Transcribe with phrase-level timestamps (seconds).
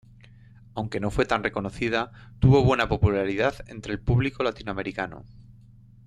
[0.73, 5.25] Aunque no fue tan reconocida, tuvo buena popularidad entre el público latinoamericano.